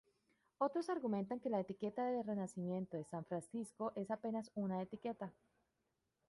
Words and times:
Otros 0.57 0.89
argumentan 0.89 1.39
que 1.39 1.51
la 1.51 1.59
etiqueta 1.59 2.03
de 2.07 2.23
Renacimiento 2.23 2.97
de 2.97 3.03
San 3.03 3.23
Francisco 3.23 3.93
es 3.95 4.09
apenas 4.09 4.49
una 4.55 4.81
etiqueta. 4.81 5.31